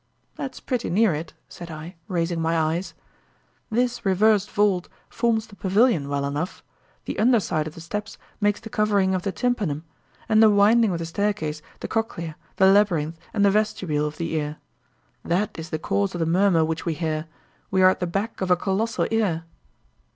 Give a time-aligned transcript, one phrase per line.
[0.35, 2.95] "That's pretty near it," said I, raising my eyes.
[3.69, 6.63] "This reversed vault forms the pavilion well enough;
[7.05, 9.83] the under side of the steps makes the covering of the tympanum,
[10.27, 14.57] and the winding of the staircase the cochlea, the labyrinth, and vestibule of the ear.
[15.23, 17.27] That is the cause of the murmur which we hear:
[17.69, 19.43] we are at the back of a colossal ear."